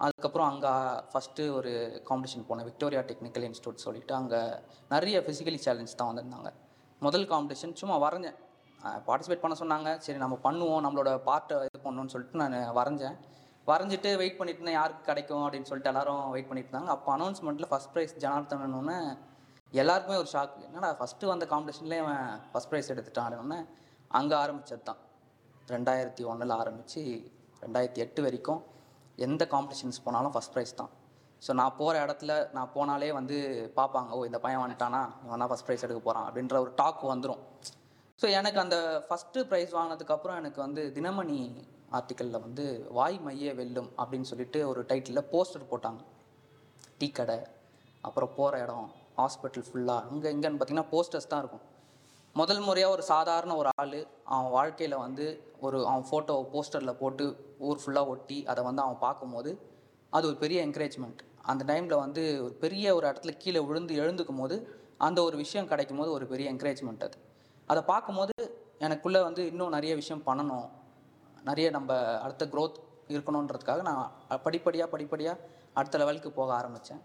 அதுக்கப்புறம் 0.05 0.49
அங்கே 0.51 0.71
ஃபஸ்ட்டு 1.11 1.45
ஒரு 1.57 1.71
காம்படிஷன் 2.09 2.45
போனேன். 2.49 2.67
விக்டோரியா 2.69 3.01
டெக்னிக்கல் 3.09 3.45
இன்ஸ்டியூட் 3.47 3.85
சொல்லிட்டு 3.85 4.13
அங்கே 4.19 4.39
நிறைய 4.93 5.17
ஃபிசிக்கலி 5.25 5.59
சேலஞ்ச் 5.65 5.97
தான் 6.01 6.09
வந்திருந்தாங்க. 6.11 6.51
முதல் 7.07 7.25
காம்படிஷன் 7.31 7.79
சும்மா 7.81 7.97
வரைஞ்சேன். 8.05 8.37
பார்ட்டிசிபேட் 9.07 9.43
பண்ண 9.43 9.55
சொன்னாங்க. 9.61 9.89
சரி 10.05 10.19
நம்ம 10.23 10.35
பண்ணுவோம். 10.45 10.81
நம்மளோட 10.85 11.11
பார்ட்டை 11.29 11.55
இது 11.69 11.79
பண்ணணும்னு 11.87 12.13
சொல்லிட்டு 12.13 12.41
நான் 12.43 12.57
வரைஞ்சேன். 12.79 13.17
வரைஞ்சிட்டு 13.71 14.11
வெயிட் 14.21 14.39
பண்ணிட்டு 14.39 14.77
யாருக்கு 14.77 15.03
கிடைக்கும் 15.09 15.43
அப்படின்னு 15.45 15.69
சொல்லிட்டு 15.71 15.91
எல்லாரும் 15.93 16.21
வெயிட் 16.35 16.49
பண்ணிட்டு 16.51 16.69
இருந்தாங்க. 16.69 16.93
அப்போ 16.95 17.09
அனௌன்ஸ்மெண்ட்டில் 17.17 17.69
ஃபஸ்ட் 17.71 17.91
ப்ரைஸ் 17.95 18.15
ஜனார்த்தனன்னு 18.23 18.97
எல்லாருக்குமே 19.81 20.17
ஒரு 20.21 20.29
ஷாக் 20.35 20.55
என்னடா 20.67 20.89
ஃபஸ்ட்டு 20.99 21.31
வந்த 21.31 21.45
காம்படிஷன்லேயே 21.51 22.01
அவன் 22.05 22.23
ஃபஸ்ட் 22.51 22.71
ப்ரைஸ் 22.71 22.91
எடுத்துட்டான் 22.93 23.27
அப்படின்னு 23.27 23.59
அங்கே 24.19 24.35
ஆரம்பித்தது 24.43 24.83
தான் 24.89 25.01
ரெண்டாயிரத்தி 25.75 26.23
ஒன்றில் 26.31 26.53
ஆரம்பித்து 26.61 27.01
ரெண்டாயிரத்தி 27.63 28.01
எட்டு 28.05 28.21
வரைக்கும் 28.25 28.61
எந்த 29.27 29.43
காம்படிஷன்ஸ் 29.53 30.03
போனாலும் 30.05 30.33
ஃபஸ்ட் 30.35 30.53
ப்ரைஸ் 30.55 30.73
தான். 30.81 30.91
ஸோ 31.45 31.51
நான் 31.59 31.75
போகிற 31.79 31.95
இடத்துல 32.05 32.31
நான் 32.55 32.71
போனாலே 32.75 33.09
வந்து 33.17 33.37
பார்ப்பாங்க 33.79 34.15
ஓ 34.17 34.19
இந்த 34.29 34.39
பையன் 34.45 34.63
வந்துட்டானா 34.63 35.01
இவன் 35.25 35.41
தான் 35.43 35.51
ஃபஸ்ட் 35.51 35.67
ப்ரைஸ் 35.67 35.85
எடுக்க 35.87 36.01
போகிறான் 36.07 36.27
அப்படின்ற 36.29 36.57
ஒரு 36.65 36.71
டாக் 36.81 37.03
வந்துடும் 37.13 37.43
ஸோ 38.21 38.27
எனக்கு 38.39 38.59
அந்த 38.63 38.77
ஃபஸ்ட்டு 39.07 39.45
ப்ரைஸ் 39.51 39.75
வாங்கினதுக்கப்புறம் 39.77 40.39
எனக்கு 40.41 40.59
வந்து 40.65 40.81
தினமணி 40.97 41.39
ஆர்டிக்கலில் 41.97 42.43
வந்து 42.45 42.65
வாய் 42.97 43.19
மைய 43.27 43.53
வெல்லும் 43.59 43.89
அப்படின்னு 44.01 44.29
சொல்லிட்டு 44.31 44.59
ஒரு 44.71 44.81
டைட்டிலில் 44.89 45.29
போஸ்டர் 45.33 45.69
போட்டாங்க. 45.71 46.01
டீ 46.99 47.07
கடை 47.19 47.37
அப்புறம் 48.07 48.33
போகிற 48.39 48.59
இடம் 48.65 48.89
ஹாஸ்பிட்டல் 49.19 49.65
ஃபுல்லாக 49.67 50.07
அங்கே 50.09 50.29
இங்கேன்னு 50.35 50.59
பார்த்தீங்கன்னா 50.59 50.91
போஸ்டர்ஸ் 50.93 51.31
தான் 51.31 51.41
இருக்கும். 51.43 51.63
முதல் 52.39 52.59
முறையாக 52.59 52.93
ஒரு 52.93 53.03
சாதாரண 53.03 53.55
ஒரு 53.55 53.69
ஆள் 53.75 53.95
அவன் 54.23 54.51
வாழ்க்கையில் 54.51 54.97
வந்து 54.97 55.25
ஒரு 55.59 55.77
அவன் 55.87 56.05
ஃபோட்டோவை 56.09 56.43
போஸ்டரில் 56.51 56.99
போட்டு 56.99 57.25
ஊர் 57.59 57.81
ஃபுல்லாக 57.83 58.07
ஒட்டி 58.07 58.37
அதை 58.45 58.63
வந்து 58.63 58.81
அவன் 58.81 58.99
பார்க்கும்போது 58.99 59.51
அது 60.13 60.27
ஒரு 60.27 60.35
பெரிய 60.35 60.67
என்கரேஜ்மெண்ட் 60.67 61.21
அந்த 61.41 61.63
டைமில் 61.65 61.97
வந்து 61.97 62.23
ஒரு 62.43 62.53
பெரிய 62.53 62.95
ஒரு 62.95 63.05
இடத்துல 63.07 63.31
கீழே 63.37 63.59
விழுந்து 63.59 63.93
எழுந்துக்கும் 63.95 64.39
போது 64.39 64.55
அந்த 64.97 65.19
ஒரு 65.23 65.37
விஷயம் 65.37 65.67
கிடைக்கும் 65.67 65.97
போது 65.97 66.11
ஒரு 66.11 66.25
பெரிய 66.25 66.53
என்கரேஜ்மெண்ட் 66.53 67.03
அது. 67.03 67.17
அதை 67.67 67.81
பார்க்கும்போது 67.83 68.33
எனக்குள்ளே 68.79 69.21
வந்து 69.21 69.41
இன்னும் 69.47 69.69
நிறைய 69.69 69.95
விஷயம் 69.95 70.23
பண்ணணும். 70.25 70.67
நிறைய 71.43 71.67
நம்ம 71.69 71.91
அடுத்த 72.17 72.45
க்ரோத் 72.45 72.77
இருக்கணுன்றதுக்காக 73.07 73.81
நான் 73.81 74.11
படிப்படியாக 74.43 74.89
படிப்படியாக 74.91 75.39
அடுத்த 75.73 75.97
லெவலுக்கு 75.97 76.31
போக 76.31 76.49
ஆரம்பித்தேன் 76.53 77.01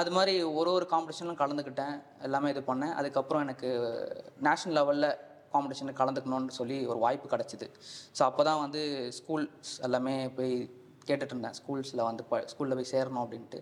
அது 0.00 0.10
மாதிரி 0.16 0.34
ஒரு 0.58 0.70
ஒரு 0.76 0.86
காம்படிஷன்லாம் 0.92 1.40
கலந்துக்கிட்டேன். 1.40 1.96
எல்லாமே 2.26 2.50
இது 2.54 2.60
பண்ணேன். 2.68 2.94
அதுக்கப்புறம் 3.00 3.42
எனக்கு 3.46 3.68
நேஷ்னல் 4.46 4.76
லெவலில் 4.78 5.08
காம்படிஷனில் 5.54 5.98
கலந்துக்கணும்னு 6.00 6.54
சொல்லி 6.60 6.78
ஒரு 6.92 6.98
வாய்ப்பு 7.04 7.26
கிடச்சிது. 7.34 7.66
ஸோ 8.16 8.22
அப்போ 8.28 8.42
தான் 8.48 8.62
வந்து 8.64 8.82
ஸ்கூல்ஸ் 9.18 9.72
எல்லாமே 9.86 10.14
போய் 10.38 10.54
கேட்டுட்டு 11.08 11.32
இருந்தேன். 11.34 11.56
ஸ்கூல்ஸில் 11.60 12.02
வந்து 12.08 12.24
ப 12.30 12.40
ஸ்கூலில் 12.52 12.78
போய் 12.78 12.92
சேரணும் 12.94 13.22
அப்படின்ட்டு. 13.24 13.60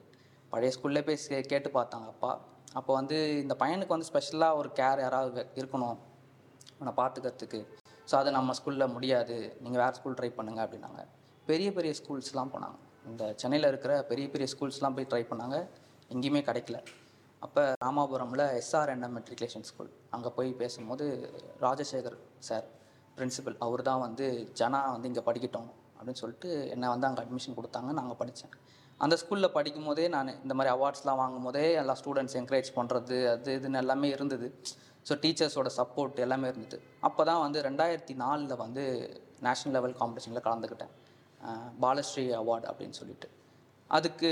பழைய 0.52 0.70
ஸ்கூல்லே 0.76 1.02
போய் 1.08 1.20
சே 1.24 1.40
கேட்டு 1.52 1.68
பார்த்தாங்க 1.78 2.08
அப்பா. 2.14 2.30
அப்போ 2.78 2.92
வந்து 3.00 3.16
இந்த 3.44 3.54
பையனுக்கு 3.62 3.94
வந்து 3.96 4.08
ஸ்பெஷலாக 4.10 4.58
ஒரு 4.60 4.68
கேர் 4.80 5.04
யாராவது 5.06 5.42
இருக்கணும். 5.60 5.98
அவனை 6.78 6.92
பார்த்துக்கிறதுக்கு. 7.00 7.60
ஸோ 8.10 8.14
அது 8.20 8.30
நம்ம 8.38 8.54
ஸ்கூலில் 8.58 8.92
முடியாது. 8.96 9.36
நீங்கள் 9.64 9.82
வேறு 9.84 9.98
ஸ்கூல் 9.98 10.18
ட்ரை 10.20 10.30
பண்ணுங்க 10.38 10.60
அப்படின்னாங்க. 10.66 11.02
பெரிய 11.50 11.68
பெரிய 11.76 11.92
ஸ்கூல்ஸ்லாம் 12.00 12.54
போனாங்க. 12.54 12.78
இந்த 13.10 13.24
சென்னையில் 13.42 13.70
இருக்கிற 13.72 13.92
பெரிய 14.10 14.26
பெரிய 14.34 14.46
ஸ்கூல்ஸ்லாம் 14.54 14.96
போய் 14.96 15.10
ட்ரை 15.12 15.22
பண்ணாங்க. 15.30 15.58
எங்கேயுமே 16.14 16.42
கிடைக்கல. 16.48 16.78
அப்போ 17.44 17.62
ராமாபுரமில் 17.84 18.44
எஸ்ஆர்என்எம் 18.60 19.14
மெட்ரிகுலேஷன் 19.18 19.66
ஸ்கூல் 19.68 19.90
அங்கே 20.14 20.30
போய் 20.38 20.50
பேசும்போது 20.62 21.04
ராஜசேகர் 21.66 22.16
சார் 22.48 22.66
பிரின்சிபல் 23.18 23.56
அவர் 23.66 23.82
தான் 23.90 24.02
வந்து 24.06 24.26
ஜனா 24.60 24.80
வந்து 24.94 25.08
இங்கே 25.10 25.24
படிக்கட்டும். 25.28 25.70
அப்படின்னு 25.96 26.22
சொல்லிட்டு 26.22 26.50
என்னை 26.74 26.88
வந்து 26.94 27.08
அங்கே 27.08 27.22
அட்மிஷன் 27.24 27.56
கொடுத்தாங்க. 27.58 27.90
நாங்கள் 28.00 28.18
படித்தேன் 28.20 28.54
அந்த 29.04 29.14
ஸ்கூலில் 29.22 29.54
படிக்கும் 29.56 29.88
போதே 29.88 30.06
நான் 30.14 30.34
இந்த 30.44 30.54
மாதிரி 30.58 30.70
அவார்ட்ஸ்லாம் 30.76 31.20
வாங்கும் 31.22 31.46
போதே 31.48 31.64
எல்லா 31.82 31.94
ஸ்டூடெண்ட்ஸ் 32.00 32.36
என்கரேஜ் 32.40 32.70
பண்ணுறது 32.78 33.18
அது 33.32 33.52
இதுன்னு 33.58 33.80
எல்லாமே 33.82 34.08
இருந்தது. 34.16 34.48
ஸோ 35.08 35.12
டீச்சர்ஸோட 35.22 35.68
சப்போர்ட் 35.80 36.18
எல்லாமே 36.26 36.48
இருந்தது. 36.52 36.78
அப்போ 37.08 37.22
தான் 37.30 37.42
வந்து 37.46 37.58
ரெண்டாயிரத்தி 37.68 38.14
நாலில் 38.24 38.60
வந்து 38.64 38.82
நேஷ்னல் 39.46 39.74
லெவல் 39.76 39.94
காம்படிஷனில் 40.00 40.46
கலந்துக்கிட்டேன். 40.48 40.94
பாலஸ்ரீ 41.84 42.24
அவார்டு 42.40 42.68
அப்படின்னு 42.70 42.98
சொல்லிட்டு. 43.00 43.28
அதுக்கு 43.96 44.30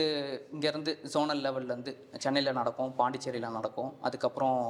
இங்கேருந்து 0.54 0.92
ஜோனல் 1.12 1.42
லெவல்லேருந்து 1.46 1.92
சென்னையில் 2.24 2.58
நடக்கும் 2.60 2.90
பாண்டிச்சேரியில் 2.98 3.56
நடக்கும் 3.58 3.90
அதுக்கப்புறம் 4.08 4.60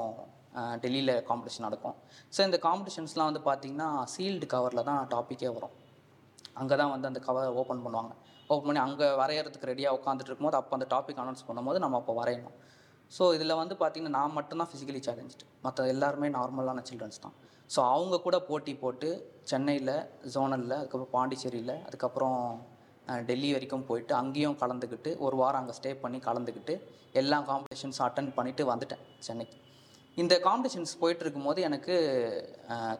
டெல்லியில் 0.82 1.14
காம்படிஷன் 1.28 1.66
நடக்கும். 1.66 1.96
ஸோ 2.34 2.40
இந்த 2.48 2.58
காம்படிஷன்ஸ்லாம் 2.66 3.28
வந்து 3.30 3.42
பார்த்திங்கன்னா 3.48 3.88
சீல்டு 4.14 4.46
கவரில் 4.54 4.86
தான் 4.90 5.02
டாப்பிக்கே 5.14 5.50
வரும். 5.56 5.74
அங்கே 6.60 6.76
தான் 6.80 6.92
வந்து 6.94 7.08
அந்த 7.10 7.20
கவர் 7.26 7.58
ஓப்பன் 7.62 7.82
பண்ணுவாங்க. 7.84 8.12
ஓப்பன் 8.52 8.68
பண்ணி 8.68 8.80
அங்கே 8.86 9.08
வரையறதுக்கு 9.20 9.70
ரெடியாக 9.70 9.98
உட்காந்துட்டு 9.98 10.30
இருக்கும்போது 10.30 10.58
அப்போ 10.60 10.74
அந்த 10.78 10.86
டாபிக் 10.94 11.20
அனௌன்ஸ் 11.24 11.46
பண்ணும்போது 11.48 11.78
நம்ம 11.84 11.98
அப்போ 12.00 12.14
வரையணும். 12.20 12.56
ஸோ 13.16 13.22
இதில் 13.36 13.58
வந்து 13.60 13.74
பார்த்திங்கன்னா 13.82 14.16
நான் 14.18 14.34
மட்டும்தான் 14.38 14.70
ஃபிசிக்கலி 14.70 15.00
சேலஞ்சுடு 15.08 15.46
மற்ற 15.66 15.86
எல்லாருமே 15.94 16.28
நார்மலான 16.38 16.82
சில்ட்ரன்ஸ் 16.88 17.22
தான். 17.26 17.36
ஸோ 17.74 17.80
அவங்க 17.92 18.16
கூட 18.26 18.36
போட்டி 18.48 18.72
போட்டு 18.82 19.08
சென்னையில் 19.52 19.94
ஜோனலில் 20.34 20.76
அதுக்கப்புறம் 20.80 21.12
பாண்டிச்சேரியில் 21.16 21.74
அதுக்கப்புறம் 21.88 22.40
டெல்லி 23.28 23.48
வரைக்கும் 23.54 23.86
போயிட்டு 23.88 24.12
அங்கேயும் 24.20 24.58
கலந்துக்கிட்டு 24.62 25.10
ஒரு 25.26 25.36
வாரம் 25.40 25.60
அங்கே 25.62 25.74
ஸ்டே 25.78 25.90
பண்ணி 26.02 26.18
கலந்துக்கிட்டு 26.28 26.74
எல்லா 27.20 27.38
காம்படிஷன்ஸ் 27.50 28.00
அட்டன் 28.06 28.30
பண்ணிவிட்டு 28.38 28.64
வந்துட்டேன் 28.70 29.02
சென்னைக்கு. 29.26 29.56
இந்த 30.22 30.34
காம்படிஷன்ஸ் 30.46 30.92
போயிட்டுருக்கும் 31.00 31.46
போது 31.48 31.60
எனக்கு 31.68 31.94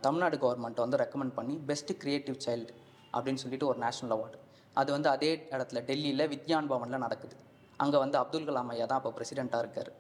தமிழ்நாடு 0.07 0.37
கவர்மெண்ட் 0.45 0.85
வந்து 0.85 1.01
ரெக்கமெண்ட் 1.03 1.37
பண்ணி 1.39 1.55
பெஸ்ட் 1.71 1.93
க்ரியேட்டிவ் 2.03 2.39
சைல்டு 2.47 2.73
அப்படின்னு 3.15 3.43
சொல்லிட்டு 3.45 3.69
ஒரு 3.71 3.79
நேஷ்னல் 3.85 4.15
அவார்டு 4.17 4.39
அது 4.81 4.91
வந்து 4.97 5.09
அதே 5.15 5.31
இடத்துல 5.55 5.79
டெல்லியில் 5.89 6.29
வித்யான் 6.35 6.69
பவனில் 6.73 7.05
நடக்குது. 7.05 7.35
அங்கே 7.83 7.99
வந்து 8.03 8.17
அப்துல் 8.21 8.47
கலாம் 8.49 8.71
ஐயா 8.75 8.87
தான் 8.91 9.01
அப்போ 9.01 9.11
பிரசிடெண்ட்டாக 9.19 9.65
இருக்கார். 9.65 9.91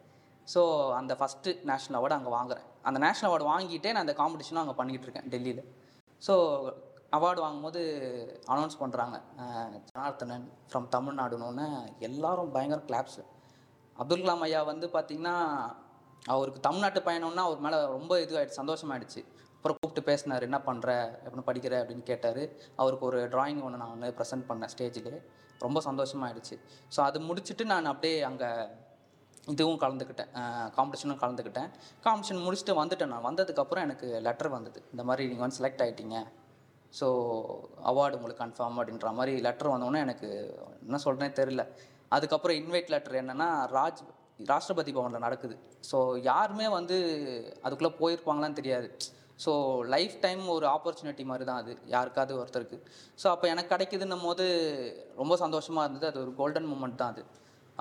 ஸோ 0.48 0.60
அந்த 0.98 1.12
ஃபஸ்ட்டு 1.20 1.56
நேஷ்னல் 1.70 1.98
அவார்டு 1.98 2.16
அங்கே 2.18 2.30
வாங்குறேன். 2.38 2.66
அந்த 2.88 2.98
நேஷ்னல் 3.06 3.28
அவார்டு 3.28 3.46
வாங்கிட்டே 3.52 3.90
நான் 3.94 4.04
அந்த 4.06 4.14
காம்படிஷனும் 4.20 4.62
அங்கே 4.62 4.76
பண்ணிக்கிட்டு 4.80 5.08
இருக்கேன் 5.08 5.28
டெல்லியில். 5.34 5.62
ஸோ 6.22 6.34
அவார்டு 7.12 7.40
வாங்கும்போது 7.44 7.80
அனௌன்ஸ் 8.52 8.80
பண்ணுறாங்க 8.80 9.16
ஜனார்த்தனன் 9.88 10.46
ஃப்ரம் 10.70 10.88
தமிழ்நாடுன்னு 10.96 11.66
எல்லாரும் 12.08 12.54
பயங்கர 12.56 12.80
கிளாப்ஸு 12.88 13.22
அப்துல் 13.96 14.24
கலாம் 14.24 14.44
ஐயா 14.46 14.60
வந்து 14.72 14.86
பார்த்திங்கன்னா 14.96 15.36
அவருக்கு 16.32 16.60
தமிழ்நாட்டு 16.60 17.00
பயணம்னா 17.08 17.42
அவர் 17.48 17.64
மேலே 17.64 17.78
ரொம்ப 17.96 18.12
இதுவாயிடுச்சு 18.24 18.60
சந்தோஷமாயிடுச்சு. 18.60 19.20
அப்புறம் 19.56 19.76
கூப்பிட்டு 19.78 20.02
பேசினார் 20.08 20.46
என்ன 20.46 20.58
பண்ணுற 20.66 20.88
எப்படின்னு 21.24 21.46
படிக்கிற? 21.48 21.74
அப்படின்னு 21.82 22.04
கேட்டார். 22.10 22.42
அவருக்கு 22.80 23.04
ஒரு 23.10 23.20
டிராயிங் 23.34 23.62
ஒன்று 23.66 23.80
நான் 23.82 23.94
வந்து 23.94 24.10
ப்ரெசென்ட் 24.18 24.46
பண்ணேன் 24.50 24.72
ஸ்டேஜில் 24.74 25.10
ரொம்ப 25.64 25.78
சந்தோஷமாயிடுச்சு. 25.88 26.56
ஸோ 26.94 27.00
அது 27.08 27.20
முடிச்சுட்டு 27.28 27.64
நான் 27.72 27.90
அப்படியே 27.92 28.18
அங்கே 28.28 28.50
இதுவும் 29.54 29.80
கலந்துக்கிட்டேன். 29.84 30.32
காம்படிஷனும் 30.76 31.20
கலந்துக்கிட்டேன். 31.24 31.70
காம்படிஷன் 32.06 32.44
முடிச்சுட்டு 32.46 32.74
வந்துட்டேன் 32.82 33.12
நான். 33.14 33.26
வந்ததுக்கப்புறம் 33.28 33.86
எனக்கு 33.86 34.08
லெட்டர் 34.26 34.54
வந்தது. 34.56 34.80
இந்த 34.92 35.04
மாதிரி 35.10 35.26
நீங்கள் 35.30 35.46
வந்து 35.46 35.58
செலக்ட் 35.60 35.82
ஆகிட்டீங்க 35.84 36.18
ஸோ 36.92 37.06
அவார்டு 37.90 38.18
உங்களுக்கு 38.18 38.42
கன்ஃபார்ம் 38.44 38.78
அப்படின்ற 38.80 39.10
மாதிரி 39.18 39.32
லெட்டர் 39.46 39.72
வந்தோடனே 39.74 40.00
எனக்கு 40.06 40.28
என்ன 40.86 41.00
சொல்கிறேனே 41.04 41.30
தெரில 41.40 41.64
அதுக்கப்புறம் 42.16 42.58
இன்வைட் 42.60 42.92
லெட்டர் 42.94 43.20
என்னென்னா 43.22 43.48
ராஜ் 43.78 44.02
ராஷ்டிரபதி 44.50 44.92
பவனில் 44.96 45.24
நடக்குது. 45.26 45.54
ஸோ 45.90 45.98
யாருமே 46.22 46.66
வந்து 46.68 46.96
அதுக்குள்ளே 47.62 47.92
போயிருப்பாங்களான்னு 48.00 48.58
தெரியாது. 48.60 48.88
ஸோ 49.44 49.52
லைஃப் 49.94 50.14
டைம் 50.20 50.42
ஒரு 50.48 50.66
ஆப்பர்ச்சுனிட்டி 50.66 51.24
மாதிரி 51.24 51.44
தான் 51.44 51.60
அது. 51.62 51.72
யாருக்காவது 51.94 52.32
ஒருத்தருக்கு. 52.40 52.78
ஸோ 53.22 53.26
அப்போ 53.34 53.46
எனக்கு 53.48 53.72
கிடைக்குதுன்னும் 53.74 54.24
போது 54.28 54.44
ரொம்ப 55.16 55.36
சந்தோஷமாக 55.36 55.86
இருந்தது. 55.86 56.06
அது 56.10 56.20
ஒரு 56.24 56.32
கோல்டன் 56.34 56.70
மூமெண்ட் 56.72 57.00
தான் 57.02 57.12
அது. 57.14 57.24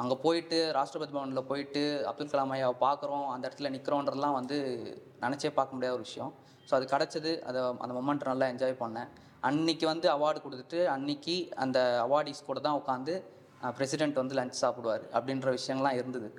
அங்கே 0.01 0.15
போயிட்டு 0.25 0.57
ராஷ்டிரபதி 0.77 1.13
பவனில் 1.15 1.47
போயிட்டு 1.51 1.81
அப்துல் 2.09 2.31
கலாம் 2.33 2.51
ஐயாவை 2.55 2.75
பார்க்குறோம் 2.87 3.25
அந்த 3.33 3.43
இடத்துல 3.47 3.69
நிற்கிறோன்றதுலாம் 3.75 4.35
வந்து 4.39 4.57
நினச்சே 5.23 5.49
பார்க்க 5.57 5.77
முடியாத 5.77 5.95
ஒரு 5.97 6.05
விஷயம். 6.07 6.31
ஸோ 6.67 6.73
அது 6.77 6.85
கிடச்சது. 6.93 7.31
அதை 7.49 7.59
அந்த 7.83 7.93
மொமெண்ட் 7.97 8.29
நல்லா 8.31 8.47
என்ஜாய் 8.53 8.81
பண்ணேன். 8.83 9.09
அன்னைக்கு 9.49 9.85
வந்து 9.93 10.07
அவார்டு 10.15 10.39
கொடுத்துட்டு 10.45 10.79
அன்னைக்கு 10.95 11.35
அந்த 11.63 11.79
அவார்டிஸ் 12.05 12.47
கூட 12.49 12.59
தான் 12.67 12.79
உட்காந்து 12.81 13.15
பிரசிடெண்ட் 13.77 14.21
வந்து 14.21 14.37
லஞ்ச் 14.39 14.61
சாப்பிடுவார் 14.63 15.03
அப்படின்ற 15.17 15.49
விஷயங்கள்லாம் 15.57 15.97
இருந்தது. 15.99 16.29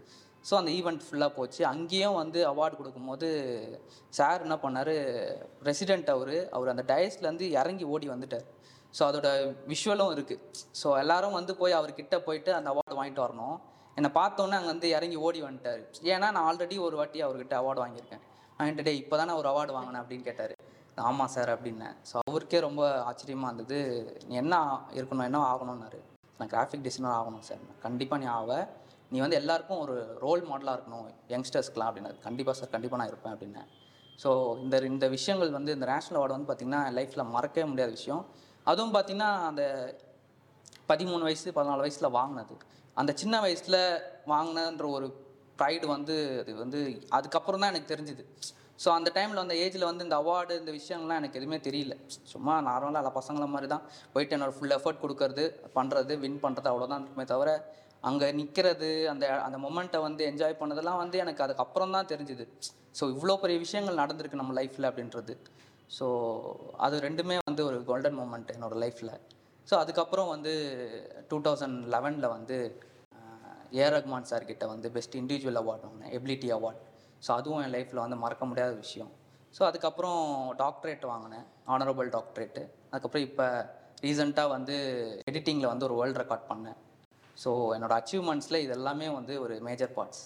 ஸோ 0.49 0.55
அந்த 0.61 0.71
ஈவெண்ட் 0.79 1.05
ஃபுல்லாக 1.07 1.33
போச்சு. 1.39 1.61
அங்கேயும் 1.73 2.19
வந்து 2.23 2.41
அவார்டு 2.51 2.79
கொடுக்கும்போது 2.81 3.29
சார் 4.19 4.45
என்ன 4.47 4.57
பண்ணார் 4.65 4.95
பிரசிடெண்ட் 5.65 6.11
அவர் 6.15 6.37
அவர் 6.57 6.73
அந்த 6.75 6.85
டயஸ்லேருந்து 6.93 7.49
இறங்கி 7.61 7.87
ஓடி 7.95 8.09
வந்துட்டார். 8.15 8.47
ஸோ 8.95 9.03
அதோட 9.09 9.29
விஷுவலும் 9.73 10.13
இருக்குது 10.17 10.45
ஸோ 10.81 10.89
எல்லாரும் 11.03 11.37
வந்து 11.39 11.53
போய் 11.61 11.79
அவர்கிட்ட 11.79 12.17
போயிட்டு 12.27 12.51
அந்த 12.59 12.69
அவார்டு 12.73 12.99
வாங்கிட்டு 12.99 13.25
வரணும். 13.27 13.57
என்னை 13.97 14.11
பார்த்தோன்னே 14.19 14.57
அங்கே 14.59 14.71
வந்து 14.75 14.89
இறங்கி 14.97 15.17
ஓடி 15.27 15.41
வந்துட்டார். 15.47 15.83
ஏன்னா 16.15 16.27
நான் 16.35 16.47
ஆல்ரெடி 16.49 16.77
ஒரு 16.87 16.97
வாட்டி 17.01 17.19
அவர்கிட்ட 17.27 17.55
அவார்டு 17.61 17.83
வாங்கியிருக்கேன். 17.85 18.25
வாங்கிட்டு 18.59 18.85
டே 18.89 18.95
இப்போ 19.03 19.17
தானே 19.21 19.33
ஒரு 19.41 19.49
அவார்டு 19.53 19.73
வாங்கினேன் 19.77 20.03
அப்படின்னு 20.03 20.27
கேட்டார். 20.29 20.55
ஆமாம் 21.09 21.33
சார் 21.35 21.51
அப்படின்னேன். 21.55 21.97
ஸோ 22.11 22.15
அவருக்கே 22.29 22.61
ரொம்ப 22.67 22.83
ஆச்சரியமாக 23.09 23.51
இருந்தது. 23.51 23.79
நீ 24.29 24.35
என்ன 24.43 24.55
இருக்கணும்? 24.99 25.27
என்ன 25.29 25.43
ஆகணும்னாரு? 25.53 26.01
நான் 26.39 26.51
கிராஃபிக் 26.55 26.87
டிசைனர் 26.87 27.17
ஆகணும் 27.21 27.45
சார் 27.49 27.63
கண்டிப்பாக 27.87 28.21
நீ 28.23 28.27
ஆவ. 28.39 28.53
நீ 29.13 29.19
வந்து 29.25 29.39
எல்லாருக்கும் 29.41 29.83
ஒரு 29.85 29.95
ரோல் 30.25 30.43
மாடலாக 30.49 30.77
இருக்கணும். 30.79 31.07
யங்ஸ்டர்ஸ்க்கெலாம் 31.35 31.91
அப்படின்னாரு. 31.91 32.19
கண்டிப்பாக 32.27 32.57
சார் 32.59 32.73
கண்டிப்பாக 32.75 33.01
நான் 33.01 33.11
இருப்பேன் 33.13 33.35
அப்படின்னேன். 33.35 33.69
ஸோ 34.23 34.31
இந்த 34.65 34.77
இந்த 34.93 35.07
விஷயங்கள் 35.17 35.57
வந்து 35.59 35.75
இந்த 35.77 35.87
நேஷ்னல் 35.93 36.19
அவார்டு 36.21 36.37
வந்து 36.37 36.49
பார்த்திங்கன்னா 36.51 36.83
லைஃப்பில் 36.99 37.31
மறக்கவே 37.37 37.67
முடியாத 37.73 37.93
விஷயம். 37.99 38.23
அதுவும் 38.71 38.95
பார்த்திங்கன்னா 38.97 39.31
அந்த 39.51 39.63
பதிமூணு 40.91 41.23
வயசு 41.29 41.49
பதினாலு 41.59 41.85
வயசில் 41.85 42.15
வாங்கினது. 42.19 42.55
அந்த 43.01 43.11
சின்ன 43.23 43.35
வயசில் 43.47 43.81
வாங்கினன்ற 44.33 44.87
ஒரு 44.99 45.09
ப்ரைடு 45.61 45.87
வந்து 45.97 46.15
அது 46.41 46.53
வந்து 46.63 46.81
அதுக்கப்புறம் 47.17 47.63
தான் 47.63 47.73
எனக்கு 47.73 47.93
தெரிஞ்சுது. 47.93 48.25
ஸோ 48.83 48.89
அந்த 48.97 49.09
டைமில் 49.17 49.43
அந்த 49.43 49.55
ஏஜில் 49.63 49.87
வந்து 49.89 50.05
இந்த 50.07 50.17
அவார்டு 50.23 50.55
இந்த 50.61 50.73
விஷயங்கள்லாம் 50.79 51.21
எனக்கு 51.21 51.39
எதுவுமே 51.41 51.59
தெரியல. 51.67 51.95
சும்மா 52.33 52.55
நார்மலாக 52.69 53.03
எல்லா 53.03 53.13
பசங்கள 53.19 53.47
மாதிரி 53.55 53.69
தான் 53.73 53.85
போயிட்டு 54.13 54.35
என்னோடய 54.37 54.57
ஃபுல் 54.59 54.75
எஃபர்ட் 54.77 55.03
கொடுக்கறது 55.05 55.45
பண்ணுறது 55.77 56.15
வின் 56.25 56.41
பண்ணுறது 56.45 56.71
அவ்வளோதான் 56.73 57.03
இருக்குமே 57.03 57.27
தவிர 57.33 57.51
அங்கே 58.09 58.27
நிற்கிறது 58.41 58.91
அந்த 59.13 59.27
அந்த 59.47 59.57
மொமெண்ட்டை 59.65 60.01
வந்து 60.07 60.23
என்ஜாய் 60.31 60.61
பண்ணதெல்லாம் 60.61 61.01
வந்து 61.03 61.17
எனக்கு 61.25 61.45
அதுக்கப்புறம் 61.47 61.95
தான் 61.97 62.11
தெரிஞ்சுது. 62.13 62.45
ஸோ 62.99 63.05
இவ்வளோ 63.15 63.37
பெரிய 63.45 63.59
விஷயங்கள் 63.65 64.01
நடந்திருக்கு 64.03 64.41
நம்ம 64.43 64.55
லைஃப்பில் 64.61 64.89
அப்படின்றது. 64.91 65.35
ஸோ 65.91 66.07
அது 66.79 66.97
ரெண்டுமே 67.01 67.37
வந்து 67.49 67.63
ஒரு 67.65 67.79
கோல்டன் 67.85 68.19
மூமெண்ட் 68.19 68.53
என்னோடய 68.55 68.81
லைஃப்பில் 68.83 69.13
ஸோ 69.69 69.75
அதுக்கப்புறம் 69.79 70.29
வந்து 70.35 70.53
டூ 71.31 71.39
தௌசண்ட் 71.47 71.79
லெவனில் 71.95 72.33
வந்து 72.37 72.57
ஏ. 73.75 73.87
ரஹ்மான் 73.95 74.29
சார் 74.31 74.49
கிட்ட 74.51 74.65
வந்து 74.67 74.89
பெஸ்ட் 74.95 75.17
இண்டிவிஜுவல் 75.17 75.59
அவார்ட் 75.61 75.87
வாங்கினேன் 75.87 76.13
எபிலிட்டி 76.19 76.49
அவார்ட் 76.57 76.83
ஸோ 77.23 77.31
அதுவும் 77.37 77.63
என் 77.65 77.75
லைஃப்பில் 77.75 78.05
வந்து 78.05 78.19
மறக்க 78.23 78.45
முடியாத 78.47 78.73
விஷயம். 78.83 79.11
ஸோ 79.55 79.63
அதுக்கப்புறம் 79.69 80.21
டாக்டரேட் 80.61 81.05
வாங்கினேன் 81.11 81.45
ஆனரபிள் 81.75 82.09
டாக்டரேட்டு 82.17 82.63
அதுக்கப்புறம் 82.91 83.27
இப்போ 83.29 83.47
ரீசெண்டாக 84.05 84.55
வந்து 84.55 84.77
எடிட்டிங்கில் 85.31 85.71
வந்து 85.73 85.87
ஒரு 85.89 85.97
வேர்ல்டு 86.01 86.21
ரெக்கார்ட் 86.23 86.49
பண்ணேன். 86.51 86.79
ஸோ 87.37 87.51
என்னோட 87.77 87.95
அச்சீவ்மெண்ட்ஸில் 88.01 88.63
இது 88.65 88.75
எல்லாமே 88.77 89.09
வந்து 89.17 89.35
ஒரு 89.45 89.57
மேஜர் 89.69 89.93
பார்ட்ஸ் 89.97 90.23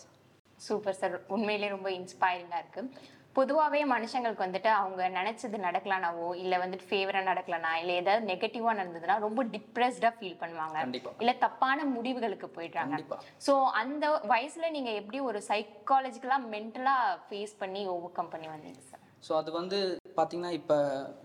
சூப்பர் 0.58 0.98
சார் 1.00 1.14
உண்மையிலேயே 1.34 1.70
ரொம்ப 1.70 1.88
இன்ஸ்பைரிங்காக 1.98 2.62
இருக்குது 2.62 2.88
பொதுவாகவே 3.36 3.80
மனுஷங்களுக்கு 3.92 4.44
வந்துட்டு 4.46 4.70
அவங்க 4.78 5.02
நினைச்சது 5.18 5.58
நடக்கலனாவோ 5.66 6.26
இல்லை 6.42 6.56
வந்துட்டு 6.62 6.88
ஃபேவராக 6.90 7.28
நடக்கலனா 7.30 7.70
இல்லை 7.82 7.94
ஏதாவது 8.02 8.28
நெகட்டிவாக 8.32 8.78
நடந்ததுன்னா 8.80 9.16
ரொம்ப 9.26 9.42
டிப்ரெஸ்டாக 9.54 10.12
ஃபீல் 10.18 10.40
பண்ணுவாங்க. 10.42 10.78
இல்லை 11.22 11.34
தப்பான 11.44 11.84
முடிவுகளுக்கு 11.94 12.48
போயிடுறாங்க. 12.56 12.98
ஸோ 13.46 13.54
அந்த 13.82 14.04
வயசுல 14.34 14.70
நீங்க 14.76 14.92
எப்படி 15.00 15.20
ஒரு 15.30 15.40
சைக்காலஜிக்கலாக 15.50 16.48
மென்டலாக 16.54 17.18
ஃபேஸ் 17.28 17.54
பண்ணி 17.62 17.84
ஓவர் 17.94 18.16
கம் 18.18 18.32
பண்ணி 18.34 18.48
வந்தீங்க 18.54 18.91
ஸோ 19.26 19.32
அது 19.40 19.50
வந்து 19.58 19.78
பார்த்தீங்கன்னா 20.16 20.52
இப்போ 20.60 20.76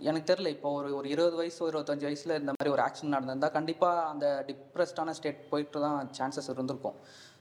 எனக்கு 0.08 0.28
தெரில 0.32 0.50
இப்போ 0.56 0.70
ஒரு 0.80 0.90
ஒரு 0.98 1.08
இருபது 1.14 1.36
வயசு 1.40 1.58
இருபத்தஞ்சி 1.58 1.72
இருபத்தஞ்சு 1.72 2.06
வயசில் 2.08 2.40
இந்த 2.42 2.52
மாதிரி 2.56 2.74
ஒரு 2.74 2.84
ஆக்ஷன் 2.86 3.14
நடந்திருந்தால் 3.16 3.56
கண்டிப்பாக 3.56 4.04
அந்த 4.12 4.26
டிப்ரெஸ்டான 4.50 5.14
ஸ்டேட் 5.18 5.42
போயிட்டு 5.52 5.80
தான் 5.86 6.12
சான்சஸ் 6.18 6.52
இருந்திருக்கும். 6.54 6.98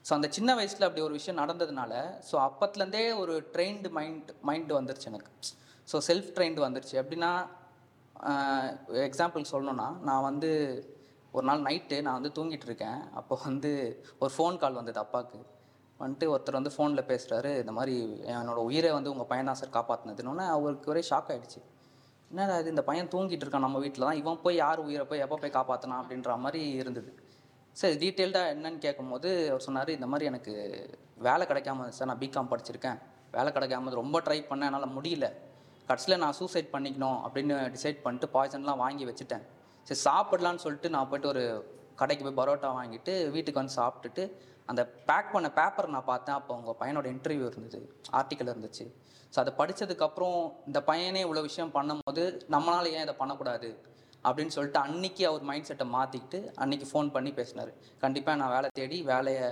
ஸோ 0.07 0.13
அந்த 0.19 0.29
சின்ன 0.37 0.51
வயசில் 0.61 0.87
அப்படி 0.87 1.03
ஒரு 1.09 1.15
விஷயம் 1.19 1.41
நடந்ததுனால 1.43 1.93
ஸோ 2.29 2.37
அப்பத்துலேருந்தே 2.47 3.05
ஒரு 3.23 3.35
ட்ரெயின்டு 3.55 3.91
மைண்ட் 3.99 4.31
மைண்டு 4.51 4.79
வந்துருச்சு 4.79 5.11
எனக்கு. 5.13 5.33
ஸோ 5.89 5.99
செல்ஃப் 6.09 6.31
ட்ரெயின்டு 6.37 6.67
வந்துருச்சு. 6.67 6.97
எப்படின்னா 7.03 7.33
எக்ஸாம்பிள் 9.09 9.51
சொல்லணுன்னா 9.55 9.89
நான் 10.09 10.27
வந்து 10.31 10.51
ஒரு 11.37 11.47
நாள் 11.49 11.67
நைட்டு 11.69 11.97
நான் 12.07 12.19
வந்து 12.19 12.35
தூங்கிட்டு 12.39 12.69
இருக்கேன். 12.71 13.01
அப்போ 13.21 13.35
வந்து 13.49 13.73
ஒரு 14.23 14.33
ஃபோன் 14.37 14.61
கால் 14.63 14.81
வந்தது 14.81 15.01
அப்பாவுக்கு. 15.05 15.41
வந்துட்டு 16.01 16.27
ஒருத்தர் 16.33 16.59
வந்து 16.61 16.75
ஃபோனில் 16.77 17.09
பேசுகிறாரு 17.11 17.51
இந்த 17.63 17.73
மாதிரி 17.73 17.95
என்னோட 18.33 18.61
உயிரை 18.69 18.91
வந்து 18.97 19.13
உங்கள் 19.15 19.29
பையன் 19.31 19.51
தான் 19.51 19.61
சார் 19.61 19.77
காப்பாற்றினதுன்னு 19.79 20.47
அவருக்கு 20.57 20.93
ஒரே 20.95 21.03
ஷாக் 21.11 21.31
ஆகிடுச்சு 21.35 21.61
என்னடா 22.31 22.55
இது 22.61 22.73
இந்த 22.75 22.83
பையன் 22.83 23.11
தூங்கிட்டு 23.13 23.45
இருக்கான் 23.45 23.65
நம்ம 23.67 23.79
வீட்டில் 23.79 24.07
தான் 24.09 24.19
இவன் 24.21 24.41
போய் 24.45 24.57
யார் 24.65 24.81
உயிரை 24.87 25.05
போய் 25.11 25.23
எப்போ 25.25 25.37
போய் 25.43 25.57
காப்பாற்றினான் 25.57 26.01
அப்படின்ற 26.03 26.31
மாதிரி 26.45 26.61
இருந்தது. 26.83 27.11
சரி 27.77 27.97
டீட்டெயில்டாக 28.03 28.53
என்னன்னு 28.55 28.81
கேட்கும்போது 28.85 29.29
அவர் 29.51 29.65
சொன்னார் 29.67 29.91
இந்த 29.97 30.07
மாதிரி 30.13 30.29
எனக்கு 30.31 30.53
வேலை 31.27 31.45
கிடைக்காம 31.51 31.89
சார் 31.99 32.09
நான் 32.11 32.23
பிகாம் 32.25 32.51
படிச்சிருக்கேன். 32.53 32.99
வேலை 33.37 33.51
கிடைக்காம 33.57 33.93
ரொம்ப 34.03 34.19
ட்ரை 34.27 34.39
பண்ணேன் 34.51 34.69
என்னால் 34.71 34.95
முடியல. 34.97 35.27
கடைசியில் 35.89 36.23
நான் 36.25 36.37
சூசைட் 36.41 36.73
பண்ணிக்கணும் 36.75 37.19
அப்படின்னு 37.27 37.57
டிசைட் 37.75 38.03
பண்ணிட்டு 38.05 38.29
பாய்சன்லாம் 38.37 38.83
வாங்கி 38.85 39.05
வச்சுட்டேன். 39.11 39.45
சரி 39.89 40.01
சாப்பிடலான்னு 40.09 40.63
சொல்லிட்டு 40.67 40.91
நான் 40.95 41.09
போயிட்டு 41.11 41.31
ஒரு 41.35 41.45
கடைக்கு 42.01 42.25
போய் 42.27 42.39
பரோட்டா 42.41 42.71
வாங்கிட்டு 42.79 43.13
வீட்டுக்கு 43.35 43.61
வந்து 43.63 43.77
சாப்பிட்டுட்டு 43.81 44.25
அந்த 44.71 44.83
பேக் 45.09 45.33
பண்ண 45.35 45.49
பேப்பர் 45.59 45.93
நான் 45.95 46.11
பார்த்தேன். 46.13 46.37
அப்போ 46.39 46.53
உங்கள் 46.61 46.79
பையனோட 46.83 47.07
இன்டர்வியூ 47.15 47.47
இருந்தது. 47.51 47.81
ஆர்டிக்கல் 48.21 48.53
இருந்துச்சு. 48.53 48.87
ஸோ 49.33 49.39
அதை 49.43 49.53
படித்ததுக்கப்புறம் 49.61 50.39
இந்த 50.69 50.81
பையனே 50.91 51.23
இவ்வளோ 51.27 51.43
விஷயம் 51.51 51.75
பண்ணும்போது 51.79 52.25
நம்மளால 52.55 52.93
ஏன் 52.97 53.05
இதை 53.07 53.15
பண்ணக்கூடாது? 53.23 53.71
அப்படின்னு 54.27 54.55
சொல்லிட்டு 54.55 54.81
அன்னைக்கு 54.85 55.23
அவர் 55.31 55.49
மைண்ட் 55.49 55.69
செட்டை 55.71 55.87
மாற்றிக்கிட்டு 55.97 56.39
அன்னைக்கு 56.63 56.87
ஃபோன் 56.93 57.11
பண்ணி 57.17 57.31
பேசினார். 57.41 57.73
கண்டிப்பாக 58.05 58.39
நான் 58.41 58.55
வேலை 58.57 58.69
தேடி 58.79 58.99
வேலையை 59.13 59.49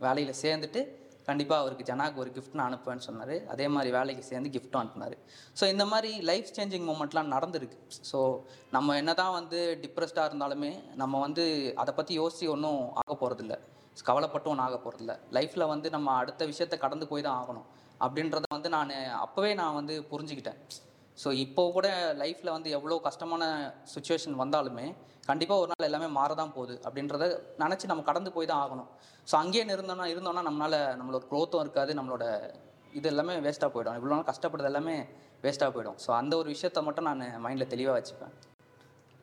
வேலையில் 0.00 0.40
சேர்ந்துட்டு 0.42 0.82
கண்டிப்பாக 1.28 1.62
அவருக்கு 1.62 1.84
ஜனாக்கு 1.88 2.20
ஒரு 2.22 2.30
கிஃப்ட் 2.36 2.56
நான் 2.58 2.68
அனுப்புவேன்னு 2.68 3.06
சொன்னார். 3.08 3.34
அதே 3.52 3.66
மாதிரி 3.74 3.90
வேலைக்கு 3.96 4.22
சேர்ந்து 4.30 4.48
கிஃப்ட்டும் 4.54 4.80
அனுப்புனார். 4.80 5.16
ஸோ 5.58 5.64
இந்த 5.72 5.84
மாதிரி 5.92 6.10
லைஃப் 6.30 6.48
சேஞ்சிங் 6.56 6.86
மூமெண்ட்லாம் 6.88 7.30
நடந்திருக்கு. 7.34 7.78
ஸோ 8.10 8.20
நம்ம 8.76 8.96
என்ன 9.02 9.12
தான் 9.20 9.36
வந்து 9.38 9.60
டிப்ரெஸ்டாக 9.84 10.30
இருந்தாலுமே 10.30 10.72
நம்ம 11.02 11.20
வந்து 11.26 11.44
அதை 11.84 11.94
பற்றி 12.00 12.14
யோசிச்சு 12.22 12.48
ஒன்றும் 12.54 12.82
ஆக 13.02 13.16
போகிறதில்ல 13.22 13.56
கவலைப்பட்டும் 14.08 14.52
ஒன்றும் 14.52 14.66
ஆக 14.68 14.76
போகிறதில்ல 14.84 15.14
லைஃப்பில் 15.36 15.70
வந்து 15.72 15.88
நம்ம 15.96 16.14
அடுத்த 16.22 16.42
விஷயத்தை 16.50 16.76
கடந்து 16.84 17.06
போய் 17.10 17.24
தான் 17.26 17.38
ஆகணும். 17.42 17.66
அப்படின்றத 18.04 18.46
வந்து 18.56 18.70
நான் 18.76 18.92
அப்போவே 19.24 19.50
நான் 19.60 19.78
வந்து 19.80 19.94
புரிஞ்சுக்கிட்டேன். 20.12 20.58
ஸோ 21.22 21.28
இப்போ 21.44 21.62
கூட 21.76 21.88
லைஃப்பில் 22.22 22.54
வந்து 22.56 22.68
எவ்வளோ 22.76 22.98
கஷ்டமான 23.08 23.42
சுச்சுவேஷன் 23.94 24.38
வந்தாலுமே 24.42 24.86
கண்டிப்பாக 25.28 25.62
ஒரு 25.62 25.70
நாள் 25.72 25.88
எல்லாமே 25.88 26.08
மாறதான் 26.18 26.54
போகுது 26.54 26.74
அப்படின்றத 26.86 27.24
நினச்சி 27.62 27.90
நம்ம 27.90 28.04
கடந்து 28.08 28.30
போய் 28.36 28.50
தான் 28.52 28.62
ஆகணும். 28.64 28.88
ஸோ 29.30 29.34
அங்கேயே 29.42 29.64
இருந்தோம்னா 29.76 30.06
இருந்தோம்னா 30.12 30.44
நம்மளால் 30.48 30.78
நம்மளோட 31.00 31.24
க்ரோத்தும் 31.32 31.64
இருக்காது 31.64 31.92
நம்மளோட 31.98 32.24
இது 33.00 33.08
எல்லாமே 33.12 33.34
வேஸ்ட்டாக 33.46 33.70
போயிடும். 33.74 33.98
இவ்வளோ 34.00 34.14
நாள் 34.14 34.30
கஷ்டப்படுறது 34.30 34.70
எல்லாமே 34.72 34.96
வேஸ்ட்டாக 35.44 35.72
போயிடும். 35.76 36.00
ஸோ 36.06 36.10
அந்த 36.20 36.32
ஒரு 36.40 36.48
விஷயத்த 36.54 36.82
மட்டும் 36.88 37.08
நான் 37.10 37.22
மைண்டில் 37.44 37.72
தெளிவாக 37.74 37.96
வச்சுப்பேன். 37.98 38.34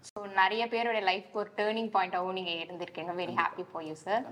ஸோ 0.08 0.20
நிறைய 0.40 0.64
பேரோட 0.74 1.00
லைஃப்க்கு 1.10 1.40
ஒரு 1.42 1.50
டேர்னிங் 1.58 1.92
பாயிண்டாகவும் 1.96 2.38
நீங்க 2.38 2.52
இருந்திருக்கீங்க. 2.64 3.14
Very 3.22 3.34
happy 3.42 3.64
for 3.70 3.86
you 3.88 3.96
sir 4.06 4.24